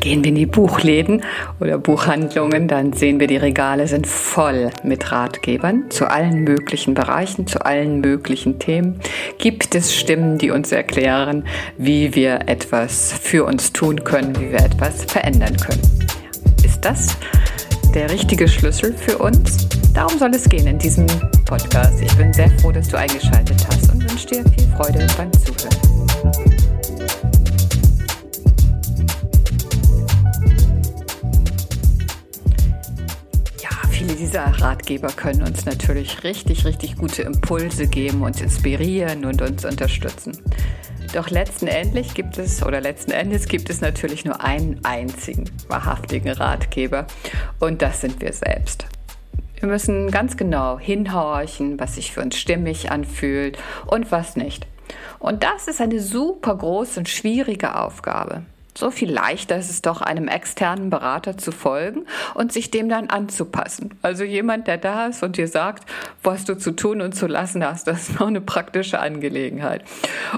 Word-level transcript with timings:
Gehen 0.00 0.24
wir 0.24 0.30
in 0.30 0.34
die 0.34 0.46
Buchläden 0.46 1.22
oder 1.60 1.76
Buchhandlungen, 1.76 2.68
dann 2.68 2.94
sehen 2.94 3.20
wir, 3.20 3.26
die 3.26 3.36
Regale 3.36 3.86
sind 3.86 4.06
voll 4.06 4.70
mit 4.82 5.12
Ratgebern 5.12 5.90
zu 5.90 6.10
allen 6.10 6.42
möglichen 6.44 6.94
Bereichen, 6.94 7.46
zu 7.46 7.64
allen 7.64 8.00
möglichen 8.00 8.58
Themen. 8.58 8.98
Gibt 9.36 9.74
es 9.74 9.94
Stimmen, 9.94 10.38
die 10.38 10.50
uns 10.50 10.72
erklären, 10.72 11.44
wie 11.76 12.14
wir 12.14 12.48
etwas 12.48 13.12
für 13.12 13.44
uns 13.44 13.74
tun 13.74 14.02
können, 14.02 14.34
wie 14.40 14.50
wir 14.52 14.60
etwas 14.60 15.04
verändern 15.04 15.56
können? 15.58 15.82
Ist 16.64 16.82
das 16.82 17.18
der 17.94 18.10
richtige 18.10 18.48
Schlüssel 18.48 18.94
für 18.94 19.18
uns? 19.18 19.68
Darum 19.92 20.18
soll 20.18 20.30
es 20.34 20.48
gehen 20.48 20.66
in 20.66 20.78
diesem 20.78 21.06
Podcast. 21.44 22.00
Ich 22.00 22.14
bin 22.16 22.32
sehr 22.32 22.50
froh, 22.60 22.72
dass 22.72 22.88
du 22.88 22.96
eingeschaltet 22.96 23.66
hast 23.66 23.92
und 23.92 24.08
wünsche 24.08 24.26
dir 24.28 24.44
viel 24.56 24.66
Freude 24.76 25.06
beim 25.18 25.30
Zuhören. 25.32 25.99
Dieser 34.20 34.44
Ratgeber 34.60 35.08
können 35.08 35.42
uns 35.42 35.64
natürlich 35.64 36.24
richtig, 36.24 36.66
richtig 36.66 36.96
gute 36.96 37.22
Impulse 37.22 37.86
geben, 37.86 38.20
uns 38.20 38.42
inspirieren 38.42 39.24
und 39.24 39.40
uns 39.40 39.64
unterstützen. 39.64 40.36
Doch 41.14 41.30
letzten 41.30 41.68
gibt 42.14 42.36
es 42.36 42.62
oder 42.62 42.82
letzten 42.82 43.12
Endes 43.12 43.48
gibt 43.48 43.70
es 43.70 43.80
natürlich 43.80 44.26
nur 44.26 44.42
einen 44.42 44.84
einzigen 44.84 45.44
wahrhaftigen 45.68 46.32
Ratgeber 46.32 47.06
und 47.60 47.80
das 47.80 48.02
sind 48.02 48.20
wir 48.20 48.34
selbst. 48.34 48.84
Wir 49.58 49.68
müssen 49.68 50.10
ganz 50.10 50.36
genau 50.36 50.78
hinhorchen, 50.78 51.80
was 51.80 51.94
sich 51.94 52.12
für 52.12 52.20
uns 52.20 52.36
stimmig 52.36 52.90
anfühlt 52.90 53.58
und 53.86 54.12
was 54.12 54.36
nicht. 54.36 54.66
Und 55.18 55.44
das 55.44 55.66
ist 55.66 55.80
eine 55.80 55.98
super 55.98 56.56
große 56.56 57.00
und 57.00 57.08
schwierige 57.08 57.74
Aufgabe. 57.74 58.42
So 58.74 58.90
viel 58.90 59.10
leichter 59.10 59.56
ist 59.56 59.70
es 59.70 59.82
doch, 59.82 60.00
einem 60.00 60.28
externen 60.28 60.90
Berater 60.90 61.36
zu 61.36 61.52
folgen 61.52 62.06
und 62.34 62.52
sich 62.52 62.70
dem 62.70 62.88
dann 62.88 63.08
anzupassen. 63.08 63.98
Also 64.02 64.24
jemand, 64.24 64.68
der 64.68 64.78
da 64.78 65.06
ist 65.06 65.22
und 65.22 65.36
dir 65.36 65.48
sagt, 65.48 65.84
was 66.22 66.44
du 66.44 66.56
zu 66.56 66.72
tun 66.72 67.00
und 67.00 67.14
zu 67.14 67.26
lassen 67.26 67.64
hast, 67.64 67.86
das 67.86 68.08
ist 68.08 68.20
noch 68.20 68.28
eine 68.28 68.40
praktische 68.40 69.00
Angelegenheit. 69.00 69.84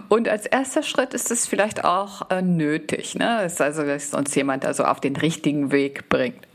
Und 0.09 0.29
als 0.29 0.47
erster 0.47 0.83
Schritt 0.83 1.15
ist 1.15 1.31
es 1.31 1.47
vielleicht 1.47 1.85
auch 1.85 2.31
äh, 2.31 2.43
nötig, 2.43 3.15
ne? 3.15 3.45
ist 3.45 3.61
also, 3.61 3.85
dass 3.85 4.15
uns 4.15 4.35
jemand 4.35 4.65
also 4.65 4.85
auf 4.85 5.01
den 5.01 5.17
richtigen 5.17 5.71
Weg 5.71 6.09
bringt. 6.09 6.47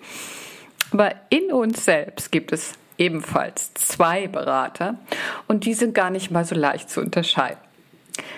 Aber 0.91 1.14
in 1.30 1.52
uns 1.52 1.86
selbst 1.86 2.31
gibt 2.31 2.52
es 2.52 2.73
ebenfalls 2.97 3.73
zwei 3.75 4.28
Berater 4.28 4.95
und 5.47 5.66
die 5.66 5.73
sind 5.73 5.94
gar 5.94 6.09
nicht 6.09 6.31
mal 6.31 6.45
so 6.45 6.56
leicht 6.56 6.89
zu 6.89 7.02
unterscheiden. 7.02 7.59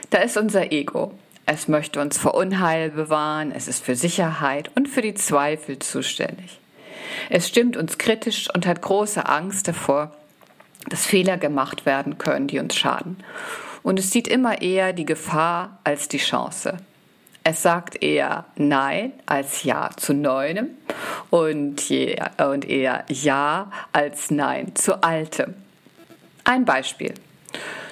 Da 0.09 0.19
ist 0.19 0.37
unser 0.37 0.71
Ego. 0.71 1.13
Es 1.51 1.67
möchte 1.67 1.99
uns 1.99 2.19
vor 2.19 2.35
Unheil 2.35 2.91
bewahren, 2.91 3.51
es 3.51 3.67
ist 3.67 3.83
für 3.83 3.95
Sicherheit 3.95 4.69
und 4.75 4.87
für 4.87 5.01
die 5.01 5.15
Zweifel 5.15 5.79
zuständig. 5.79 6.59
Es 7.31 7.47
stimmt 7.47 7.75
uns 7.75 7.97
kritisch 7.97 8.53
und 8.53 8.67
hat 8.67 8.83
große 8.83 9.25
Angst 9.25 9.67
davor, 9.67 10.15
dass 10.89 11.07
Fehler 11.07 11.37
gemacht 11.37 11.87
werden 11.87 12.19
können, 12.19 12.45
die 12.45 12.59
uns 12.59 12.75
schaden. 12.75 13.17
Und 13.81 13.97
es 13.97 14.11
sieht 14.11 14.27
immer 14.27 14.61
eher 14.61 14.93
die 14.93 15.07
Gefahr 15.07 15.79
als 15.83 16.07
die 16.07 16.19
Chance. 16.19 16.77
Es 17.43 17.63
sagt 17.63 18.03
eher 18.03 18.45
Nein 18.55 19.13
als 19.25 19.63
Ja 19.63 19.89
zu 19.97 20.13
Neuem 20.13 20.67
und, 21.31 21.91
und 22.37 22.65
eher 22.69 23.05
Ja 23.09 23.71
als 23.91 24.29
Nein 24.29 24.75
zu 24.75 25.01
Altem. 25.01 25.55
Ein 26.43 26.65
Beispiel. 26.65 27.15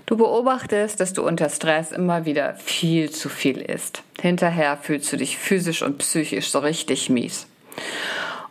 Du 0.08 0.16
beobachtest, 0.16 1.02
dass 1.02 1.12
du 1.12 1.28
unter 1.28 1.50
Stress 1.50 1.92
immer 1.92 2.24
wieder 2.24 2.56
viel 2.56 3.12
zu 3.12 3.28
viel 3.28 3.58
isst. 3.58 4.04
Hinterher 4.22 4.78
fühlst 4.78 5.12
du 5.12 5.18
dich 5.18 5.38
physisch 5.38 5.84
und 5.84 5.98
psychisch 5.98 6.50
so 6.50 6.60
richtig 6.60 7.10
mies. 7.10 7.46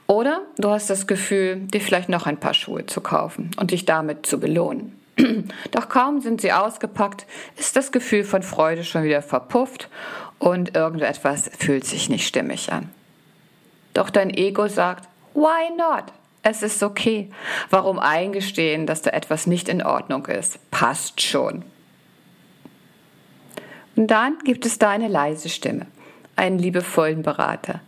Oder 0.06 0.42
du 0.58 0.68
hast 0.68 0.90
das 0.90 1.06
Gefühl, 1.06 1.56
dir 1.56 1.80
vielleicht 1.80 2.10
noch 2.10 2.26
ein 2.26 2.38
paar 2.38 2.52
Schuhe 2.52 2.84
zu 2.84 3.00
kaufen 3.00 3.52
und 3.58 3.70
dich 3.70 3.86
damit 3.86 4.26
zu 4.26 4.38
belohnen. 4.38 5.00
Doch 5.70 5.88
kaum 5.88 6.20
sind 6.20 6.42
sie 6.42 6.52
ausgepackt, 6.52 7.26
ist 7.56 7.74
das 7.74 7.90
Gefühl 7.90 8.24
von 8.24 8.42
Freude 8.42 8.84
schon 8.84 9.02
wieder 9.02 9.22
verpufft 9.22 9.88
und 10.38 10.76
irgendetwas 10.76 11.50
fühlt 11.58 11.86
sich 11.86 12.10
nicht 12.10 12.26
stimmig 12.26 12.70
an. 12.70 12.90
Doch 13.94 14.10
dein 14.10 14.28
Ego 14.28 14.68
sagt, 14.68 15.08
why 15.32 15.74
not? 15.74 16.12
Es 16.48 16.62
ist 16.62 16.84
okay. 16.84 17.28
Warum 17.70 17.98
eingestehen, 17.98 18.86
dass 18.86 19.02
da 19.02 19.10
etwas 19.10 19.48
nicht 19.48 19.68
in 19.68 19.82
Ordnung 19.82 20.26
ist? 20.26 20.70
Passt 20.70 21.20
schon. 21.20 21.64
Und 23.96 24.06
dann 24.06 24.38
gibt 24.44 24.64
es 24.64 24.78
da 24.78 24.90
eine 24.90 25.08
leise 25.08 25.48
Stimme, 25.48 25.86
einen 26.36 26.60
liebevollen 26.60 27.22
Berater, 27.22 27.80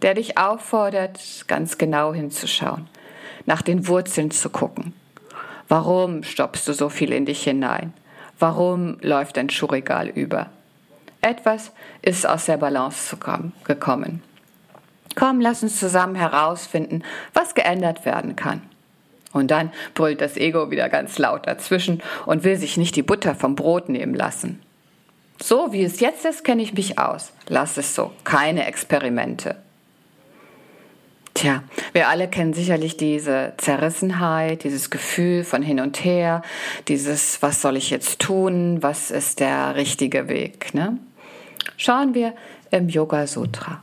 der 0.00 0.14
dich 0.14 0.38
auffordert, 0.38 1.44
ganz 1.46 1.76
genau 1.76 2.14
hinzuschauen, 2.14 2.88
nach 3.44 3.60
den 3.60 3.86
Wurzeln 3.86 4.30
zu 4.30 4.48
gucken. 4.48 4.94
Warum 5.68 6.22
stoppst 6.22 6.66
du 6.68 6.72
so 6.72 6.88
viel 6.88 7.12
in 7.12 7.26
dich 7.26 7.42
hinein? 7.42 7.92
Warum 8.38 8.96
läuft 9.02 9.36
dein 9.36 9.50
Schuhregal 9.50 10.08
über? 10.08 10.48
Etwas 11.20 11.70
ist 12.00 12.26
aus 12.26 12.46
der 12.46 12.56
Balance 12.56 13.14
gekommen. 13.64 14.22
Komm, 15.14 15.40
lass 15.40 15.62
uns 15.62 15.78
zusammen 15.78 16.14
herausfinden, 16.14 17.02
was 17.32 17.54
geändert 17.54 18.04
werden 18.04 18.36
kann. 18.36 18.62
Und 19.32 19.50
dann 19.50 19.70
brüllt 19.94 20.20
das 20.20 20.36
Ego 20.36 20.70
wieder 20.70 20.88
ganz 20.88 21.18
laut 21.18 21.46
dazwischen 21.46 22.02
und 22.24 22.42
will 22.42 22.56
sich 22.56 22.76
nicht 22.76 22.96
die 22.96 23.02
Butter 23.02 23.34
vom 23.34 23.54
Brot 23.54 23.88
nehmen 23.88 24.14
lassen. 24.14 24.62
So 25.38 25.72
wie 25.72 25.84
es 25.84 26.00
jetzt 26.00 26.24
ist, 26.24 26.42
kenne 26.44 26.62
ich 26.62 26.72
mich 26.72 26.98
aus. 26.98 27.32
Lass 27.48 27.76
es 27.76 27.94
so. 27.94 28.12
Keine 28.24 28.66
Experimente. 28.66 29.56
Tja, 31.34 31.62
wir 31.92 32.08
alle 32.08 32.28
kennen 32.28 32.54
sicherlich 32.54 32.96
diese 32.96 33.52
Zerrissenheit, 33.58 34.64
dieses 34.64 34.88
Gefühl 34.88 35.44
von 35.44 35.60
hin 35.60 35.80
und 35.80 36.02
her, 36.02 36.40
dieses, 36.88 37.42
was 37.42 37.60
soll 37.60 37.76
ich 37.76 37.90
jetzt 37.90 38.20
tun, 38.20 38.78
was 38.82 39.10
ist 39.10 39.40
der 39.40 39.76
richtige 39.76 40.28
Weg. 40.28 40.72
Ne? 40.72 40.96
Schauen 41.76 42.14
wir 42.14 42.32
im 42.70 42.88
Yoga 42.88 43.26
Sutra 43.26 43.82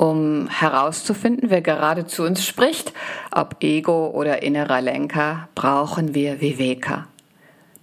um 0.00 0.48
herauszufinden, 0.48 1.50
wer 1.50 1.60
gerade 1.60 2.06
zu 2.06 2.22
uns 2.22 2.46
spricht, 2.46 2.94
ob 3.30 3.56
Ego 3.62 4.06
oder 4.06 4.42
innerer 4.42 4.80
Lenker, 4.80 5.50
brauchen 5.54 6.14
wir 6.14 6.40
Viveka. 6.40 7.06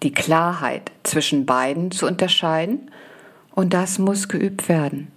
Die 0.01 0.11
Klarheit 0.11 0.91
zwischen 1.03 1.45
beiden 1.45 1.91
zu 1.91 2.07
unterscheiden 2.07 2.89
und 3.53 3.75
das 3.75 3.99
muss 3.99 4.29
geübt 4.29 4.67
werden. 4.67 5.11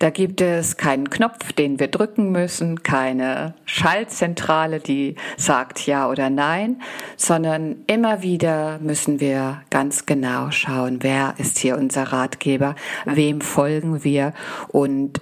Da 0.00 0.10
gibt 0.10 0.40
es 0.40 0.76
keinen 0.76 1.10
Knopf, 1.10 1.52
den 1.52 1.78
wir 1.78 1.88
drücken 1.88 2.32
müssen, 2.32 2.82
keine 2.82 3.54
Schaltzentrale, 3.64 4.80
die 4.80 5.14
sagt 5.36 5.86
ja 5.86 6.08
oder 6.08 6.28
nein, 6.28 6.82
sondern 7.16 7.84
immer 7.86 8.22
wieder 8.22 8.80
müssen 8.80 9.20
wir 9.20 9.62
ganz 9.70 10.06
genau 10.06 10.50
schauen, 10.50 10.98
wer 11.02 11.34
ist 11.38 11.58
hier 11.58 11.76
unser 11.76 12.04
Ratgeber, 12.04 12.74
wem 13.04 13.40
folgen 13.42 14.02
wir 14.02 14.32
und 14.68 15.20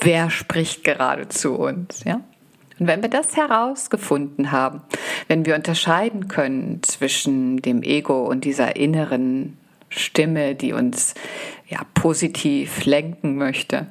wer 0.00 0.30
spricht 0.30 0.84
gerade 0.84 1.28
zu 1.28 1.54
uns, 1.54 2.04
ja? 2.04 2.20
Und 2.78 2.88
wenn 2.88 3.02
wir 3.02 3.08
das 3.08 3.36
herausgefunden 3.36 4.50
haben, 4.50 4.82
wenn 5.28 5.46
wir 5.46 5.54
unterscheiden 5.54 6.26
können 6.26 6.82
zwischen 6.82 7.62
dem 7.62 7.82
Ego 7.82 8.26
und 8.26 8.44
dieser 8.44 8.74
inneren 8.74 9.56
Stimme, 9.90 10.56
die 10.56 10.72
uns 10.72 11.14
ja 11.68 11.82
positiv 11.94 12.84
lenken 12.84 13.36
möchte, 13.36 13.86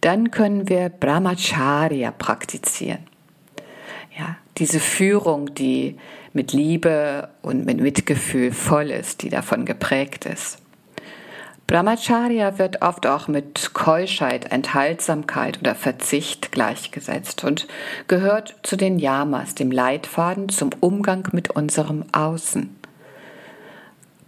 dann 0.00 0.30
können 0.30 0.68
wir 0.68 0.88
Brahmacharya 0.88 2.12
praktizieren. 2.12 3.00
Ja, 4.16 4.36
diese 4.58 4.80
Führung, 4.80 5.54
die 5.54 5.96
mit 6.32 6.52
Liebe 6.52 7.28
und 7.42 7.66
mit 7.66 7.80
Mitgefühl 7.80 8.52
voll 8.52 8.90
ist, 8.90 9.22
die 9.22 9.28
davon 9.28 9.64
geprägt 9.64 10.26
ist. 10.26 10.58
Brahmacharya 11.70 12.58
wird 12.58 12.82
oft 12.82 13.06
auch 13.06 13.28
mit 13.28 13.74
Keuschheit, 13.74 14.50
Enthaltsamkeit 14.50 15.60
oder 15.60 15.76
Verzicht 15.76 16.50
gleichgesetzt 16.50 17.44
und 17.44 17.68
gehört 18.08 18.56
zu 18.64 18.74
den 18.74 18.98
Yamas, 18.98 19.54
dem 19.54 19.70
Leitfaden 19.70 20.48
zum 20.48 20.70
Umgang 20.80 21.28
mit 21.30 21.52
unserem 21.52 22.06
Außen. 22.10 22.76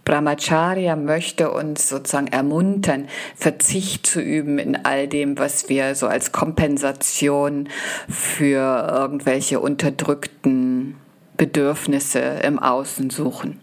Brahmacharya 0.05 0.95
möchte 0.95 1.51
uns 1.51 1.89
sozusagen 1.89 2.27
ermuntern, 2.27 3.09
Verzicht 3.35 4.07
zu 4.07 4.21
üben 4.21 4.57
in 4.57 4.85
all 4.85 5.09
dem, 5.09 5.37
was 5.37 5.67
wir 5.67 5.95
so 5.95 6.07
als 6.07 6.31
Kompensation 6.31 7.67
für 8.07 8.87
irgendwelche 8.89 9.59
unterdrückten 9.59 10.95
Bedürfnisse 11.35 12.19
im 12.19 12.57
Außen 12.57 13.09
suchen. 13.09 13.59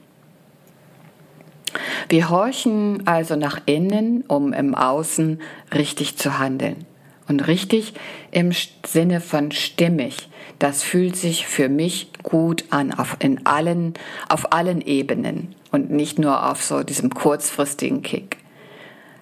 Wir 2.08 2.30
horchen 2.30 3.06
also 3.06 3.36
nach 3.36 3.60
innen, 3.66 4.24
um 4.26 4.52
im 4.52 4.74
Außen 4.74 5.40
richtig 5.74 6.16
zu 6.16 6.38
handeln. 6.38 6.84
Und 7.28 7.46
richtig 7.46 7.94
im 8.32 8.50
Sinne 8.84 9.20
von 9.20 9.52
stimmig. 9.52 10.28
Das 10.58 10.82
fühlt 10.82 11.16
sich 11.16 11.46
für 11.46 11.68
mich 11.68 12.10
gut 12.24 12.64
an, 12.70 12.92
auf, 12.92 13.16
in 13.20 13.46
allen, 13.46 13.94
auf 14.28 14.52
allen 14.52 14.80
Ebenen 14.80 15.54
und 15.70 15.90
nicht 15.90 16.18
nur 16.18 16.50
auf 16.50 16.62
so 16.62 16.82
diesem 16.82 17.10
kurzfristigen 17.10 18.02
Kick. 18.02 18.38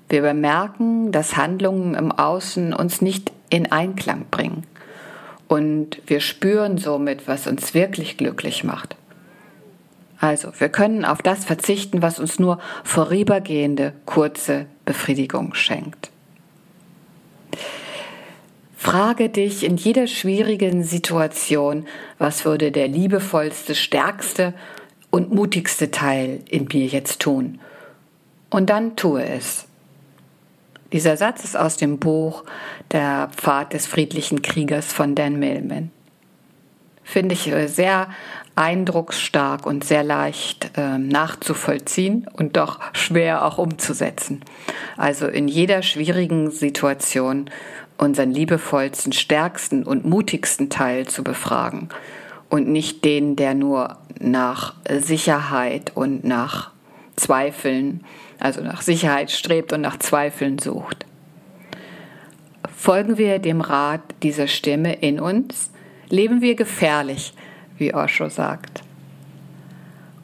Wir 0.08 0.22
bemerken, 0.22 1.12
dass 1.12 1.36
Handlungen 1.36 1.94
im 1.94 2.10
Außen 2.10 2.72
uns 2.72 3.02
nicht 3.02 3.30
in 3.50 3.70
Einklang 3.70 4.24
bringen. 4.30 4.64
Und 5.48 6.00
wir 6.06 6.20
spüren 6.20 6.78
somit, 6.78 7.28
was 7.28 7.46
uns 7.46 7.74
wirklich 7.74 8.16
glücklich 8.16 8.64
macht. 8.64 8.96
Also, 10.20 10.52
wir 10.58 10.68
können 10.68 11.04
auf 11.04 11.22
das 11.22 11.44
verzichten, 11.44 12.02
was 12.02 12.18
uns 12.18 12.38
nur 12.38 12.58
vorübergehende, 12.82 13.92
kurze 14.04 14.66
Befriedigung 14.84 15.54
schenkt. 15.54 16.10
Frage 18.76 19.28
dich 19.28 19.64
in 19.64 19.76
jeder 19.76 20.06
schwierigen 20.06 20.82
Situation, 20.82 21.86
was 22.18 22.44
würde 22.44 22.72
der 22.72 22.88
liebevollste, 22.88 23.74
stärkste 23.74 24.54
und 25.10 25.32
mutigste 25.32 25.90
Teil 25.90 26.40
in 26.48 26.68
mir 26.72 26.86
jetzt 26.86 27.20
tun? 27.20 27.60
Und 28.50 28.70
dann 28.70 28.96
tue 28.96 29.24
es. 29.24 29.66
Dieser 30.92 31.16
Satz 31.16 31.44
ist 31.44 31.56
aus 31.56 31.76
dem 31.76 31.98
Buch 31.98 32.44
Der 32.92 33.30
Pfad 33.36 33.74
des 33.74 33.86
friedlichen 33.86 34.42
Kriegers 34.42 34.92
von 34.92 35.14
Dan 35.14 35.38
Millman. 35.38 35.90
Finde 37.04 37.34
ich 37.34 37.52
sehr 37.66 38.08
eindrucksstark 38.58 39.66
und 39.66 39.84
sehr 39.84 40.02
leicht 40.02 40.72
äh, 40.76 40.98
nachzuvollziehen 40.98 42.26
und 42.32 42.56
doch 42.56 42.80
schwer 42.92 43.44
auch 43.44 43.56
umzusetzen. 43.56 44.40
Also 44.96 45.28
in 45.28 45.46
jeder 45.46 45.82
schwierigen 45.82 46.50
Situation 46.50 47.50
unseren 47.98 48.32
liebevollsten, 48.32 49.12
stärksten 49.12 49.84
und 49.84 50.04
mutigsten 50.04 50.70
Teil 50.70 51.06
zu 51.06 51.22
befragen 51.22 51.88
und 52.48 52.66
nicht 52.66 53.04
den, 53.04 53.36
der 53.36 53.54
nur 53.54 53.98
nach 54.18 54.74
Sicherheit 54.88 55.92
und 55.94 56.24
nach 56.24 56.72
Zweifeln, 57.14 58.04
also 58.40 58.60
nach 58.60 58.82
Sicherheit 58.82 59.30
strebt 59.30 59.72
und 59.72 59.82
nach 59.82 60.00
Zweifeln 60.00 60.58
sucht. 60.58 61.06
Folgen 62.76 63.18
wir 63.18 63.38
dem 63.38 63.60
Rat 63.60 64.02
dieser 64.24 64.48
Stimme 64.48 64.94
in 64.94 65.20
uns, 65.20 65.70
leben 66.08 66.40
wir 66.40 66.56
gefährlich, 66.56 67.34
wie 67.78 67.94
Osho 67.94 68.28
sagt. 68.28 68.82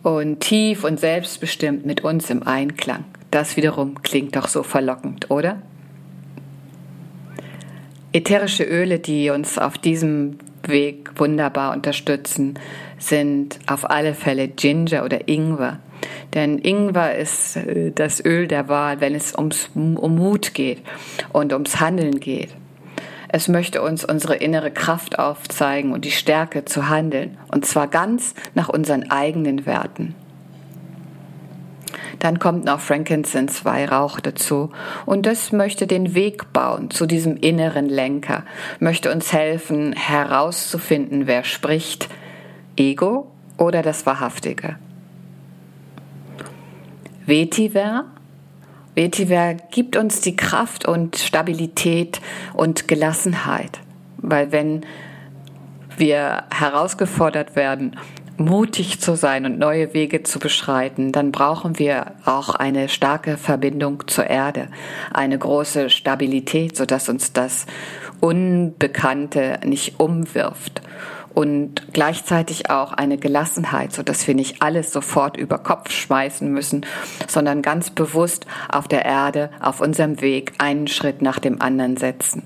Und 0.03 0.41
tief 0.41 0.85
und 0.85 1.01
selbstbestimmt 1.01 1.87
mit 1.87 2.05
uns 2.05 2.29
im 2.31 2.43
Einklang. 2.43 3.05
Das 3.31 3.57
wiederum 3.57 4.03
klingt 4.03 4.37
doch 4.37 4.49
so 4.49 4.63
verlockend, 4.63 5.31
oder? 5.31 5.63
Ätherische 8.13 8.65
Öle, 8.65 8.99
die 9.01 9.31
uns 9.31 9.59
auf 9.59 9.79
diesem 9.79 10.39
Weg 10.63 11.11
wunderbar 11.17 11.73
unterstützen, 11.73 12.59
sind 12.99 13.59
auf 13.67 13.91
alle 13.91 14.15
Fälle 14.15 14.49
Ginger 14.49 15.05
oder 15.05 15.29
Ingwer. 15.29 15.81
Denn 16.33 16.59
Ingwer 16.59 17.17
ist 17.17 17.57
äh, 17.57 17.91
das 17.93 18.25
Öl 18.25 18.47
der 18.47 18.69
Wahl, 18.69 19.01
wenn 19.01 19.15
es 19.15 19.35
ums, 19.35 19.71
um 19.75 20.15
Mut 20.15 20.55
geht 20.55 20.83
und 21.33 21.53
ums 21.53 21.81
Handeln 21.81 22.21
geht. 22.21 22.51
Es 23.37 23.49
möchte 23.49 23.83
uns 23.83 24.05
unsere 24.05 24.37
innere 24.37 24.71
Kraft 24.71 25.19
aufzeigen 25.19 25.91
und 25.91 26.05
die 26.05 26.13
Stärke 26.13 26.65
zu 26.67 26.89
handeln, 26.89 27.37
und 27.51 27.67
zwar 27.67 27.89
ganz 27.89 28.33
nach 28.55 28.69
unseren 28.69 29.11
eigenen 29.11 29.67
Werten. 29.67 30.15
Dann 32.21 32.39
kommt 32.39 32.65
noch 32.65 32.79
Frankincense 32.79 33.65
Weihrauch 33.65 34.21
dazu. 34.21 34.71
Und 35.05 35.27
das 35.27 35.51
möchte 35.51 35.89
den 35.89 36.15
Weg 36.15 36.53
bauen 36.53 36.91
zu 36.93 37.07
diesem 37.07 37.37
inneren 37.37 37.89
Lenker, 37.89 38.45
möchte 38.79 39.11
uns 39.11 39.33
helfen, 39.33 39.95
herauszufinden, 39.95 41.27
wer 41.27 41.43
spricht, 41.43 42.09
Ego 42.77 43.27
oder 43.59 43.83
das 43.83 44.07
Wahrhaftige. 44.07 44.77
Vetiver. 47.27 48.05
Vetiver 48.95 49.55
gibt 49.71 49.97
uns 49.97 50.21
die 50.21 50.37
Kraft 50.37 50.87
und 50.87 51.17
Stabilität 51.17 52.21
und 52.53 52.89
Gelassenheit. 52.89 53.81
Weil 54.19 54.53
wenn 54.53 54.87
wir 55.97 56.45
herausgefordert 56.51 57.57
werden 57.57 57.97
mutig 58.37 59.01
zu 59.01 59.17
sein 59.17 59.47
und 59.47 59.59
neue 59.59 59.95
Wege 59.95 60.23
zu 60.23 60.39
beschreiten, 60.39 61.13
dann 61.13 61.31
brauchen 61.31 61.79
wir 61.79 62.13
auch 62.25 62.55
eine 62.55 62.89
starke 62.89 63.37
Verbindung 63.37 64.09
zur 64.09 64.27
Erde, 64.27 64.69
eine 65.13 65.39
große 65.39 65.91
Stabilität, 65.91 66.77
sodass 66.77 67.09
uns 67.09 67.33
das 67.33 67.67
Unbekannte 68.25 69.61
nicht 69.67 70.01
umwirft 70.01 70.81
und 71.35 71.93
gleichzeitig 71.93 72.71
auch 72.71 72.95
eine 72.95 73.19
Gelassenheit, 73.19 73.93
sodass 73.93 74.27
wir 74.27 74.35
nicht 74.35 74.63
alles 74.63 74.95
sofort 74.95 75.37
über 75.37 75.59
Kopf 75.59 75.91
schmeißen 75.91 76.51
müssen, 76.51 76.87
sondern 77.29 77.61
ganz 77.61 77.91
bewusst 77.91 78.47
auf 78.73 78.89
der 78.89 79.05
Erde, 79.05 79.51
auf 79.61 79.83
unserem 79.83 80.23
Weg 80.23 80.55
einen 80.57 80.87
Schritt 80.87 81.21
nach 81.21 81.39
dem 81.39 81.61
anderen 81.61 81.99
setzen. 81.99 82.45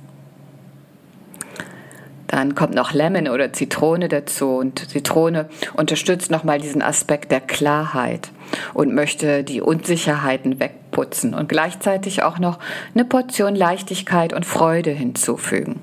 Dann 2.26 2.56
kommt 2.56 2.74
noch 2.74 2.92
Lemon 2.92 3.28
oder 3.28 3.52
Zitrone 3.52 4.08
dazu 4.08 4.56
und 4.56 4.90
Zitrone 4.90 5.48
unterstützt 5.74 6.32
nochmal 6.32 6.60
diesen 6.60 6.82
Aspekt 6.82 7.31
der 7.31 7.40
Klarheit 7.40 8.31
und 8.74 8.94
möchte 8.94 9.44
die 9.44 9.60
Unsicherheiten 9.60 10.58
wegputzen 10.98 11.34
und 11.34 11.48
gleichzeitig 11.48 12.22
auch 12.22 12.38
noch 12.38 12.58
eine 12.94 13.04
Portion 13.04 13.54
Leichtigkeit 13.54 14.32
und 14.32 14.44
Freude 14.44 14.90
hinzufügen. 14.90 15.80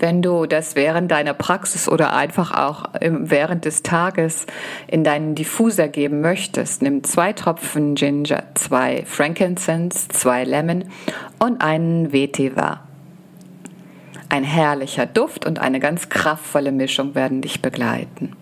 Wenn 0.00 0.22
du 0.22 0.46
das 0.46 0.76
während 0.76 1.10
deiner 1.10 1.34
Praxis 1.34 1.88
oder 1.88 2.14
einfach 2.14 2.52
auch 2.56 2.84
während 3.00 3.64
des 3.64 3.82
Tages 3.82 4.46
in 4.86 5.02
deinen 5.02 5.34
Diffuser 5.34 5.88
geben 5.88 6.20
möchtest, 6.20 6.82
nimm 6.82 7.02
zwei 7.02 7.32
Tropfen 7.32 7.96
Ginger, 7.96 8.44
zwei 8.54 9.02
Frankincense, 9.06 10.08
zwei 10.08 10.44
Lemon 10.44 10.84
und 11.40 11.60
einen 11.60 12.12
Vetiver. 12.12 12.80
Ein 14.28 14.44
herrlicher 14.44 15.06
Duft 15.06 15.46
und 15.46 15.58
eine 15.58 15.80
ganz 15.80 16.08
kraftvolle 16.10 16.70
Mischung 16.70 17.16
werden 17.16 17.40
dich 17.40 17.60
begleiten. 17.60 18.36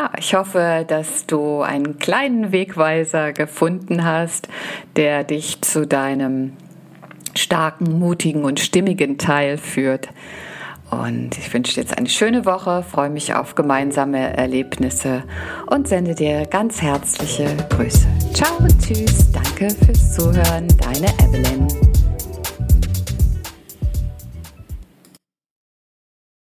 Ja, 0.00 0.10
ich 0.18 0.34
hoffe, 0.34 0.86
dass 0.88 1.26
du 1.26 1.60
einen 1.60 1.98
kleinen 1.98 2.52
Wegweiser 2.52 3.34
gefunden 3.34 4.02
hast, 4.02 4.48
der 4.96 5.24
dich 5.24 5.60
zu 5.60 5.86
deinem 5.86 6.54
starken, 7.34 7.98
mutigen 7.98 8.44
und 8.44 8.60
stimmigen 8.60 9.18
Teil 9.18 9.58
führt. 9.58 10.08
Und 10.90 11.36
ich 11.36 11.52
wünsche 11.52 11.74
dir 11.74 11.82
jetzt 11.82 11.98
eine 11.98 12.08
schöne 12.08 12.46
Woche, 12.46 12.82
freue 12.82 13.10
mich 13.10 13.34
auf 13.34 13.54
gemeinsame 13.54 14.34
Erlebnisse 14.38 15.24
und 15.66 15.86
sende 15.86 16.14
dir 16.14 16.46
ganz 16.46 16.80
herzliche 16.80 17.54
Grüße. 17.68 18.08
Ciao 18.32 18.56
tschüss, 18.82 19.30
danke 19.32 19.68
fürs 19.84 20.14
Zuhören, 20.14 20.66
deine 20.78 21.08
Evelyn. 21.28 21.89